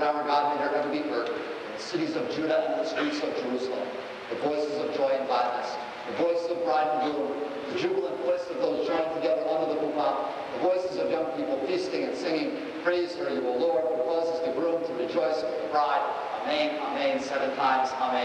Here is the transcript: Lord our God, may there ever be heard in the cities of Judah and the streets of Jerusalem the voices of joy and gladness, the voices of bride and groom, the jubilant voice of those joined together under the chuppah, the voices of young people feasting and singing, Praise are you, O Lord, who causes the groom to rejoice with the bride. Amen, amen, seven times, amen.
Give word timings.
Lord 0.00 0.16
our 0.16 0.24
God, 0.24 0.56
may 0.56 0.64
there 0.64 0.74
ever 0.74 0.90
be 0.90 1.04
heard 1.10 1.28
in 1.28 1.72
the 1.76 1.82
cities 1.82 2.16
of 2.16 2.24
Judah 2.32 2.72
and 2.72 2.80
the 2.80 2.88
streets 2.88 3.20
of 3.20 3.34
Jerusalem 3.44 3.86
the 4.30 4.36
voices 4.36 4.72
of 4.78 4.94
joy 4.94 5.10
and 5.10 5.26
gladness, 5.26 5.74
the 6.06 6.16
voices 6.22 6.50
of 6.52 6.62
bride 6.62 6.86
and 6.86 7.12
groom, 7.12 7.34
the 7.72 7.78
jubilant 7.80 8.16
voice 8.22 8.46
of 8.48 8.56
those 8.62 8.86
joined 8.86 9.12
together 9.16 9.42
under 9.50 9.74
the 9.74 9.80
chuppah, 9.80 10.30
the 10.54 10.60
voices 10.60 10.98
of 10.98 11.10
young 11.10 11.26
people 11.34 11.58
feasting 11.66 12.04
and 12.04 12.16
singing, 12.16 12.56
Praise 12.84 13.16
are 13.16 13.28
you, 13.28 13.44
O 13.44 13.58
Lord, 13.58 13.82
who 13.90 14.02
causes 14.06 14.38
the 14.46 14.52
groom 14.52 14.80
to 14.86 14.92
rejoice 14.94 15.42
with 15.42 15.62
the 15.62 15.68
bride. 15.72 16.00
Amen, 16.46 16.78
amen, 16.78 17.20
seven 17.20 17.54
times, 17.56 17.90
amen. 17.98 18.19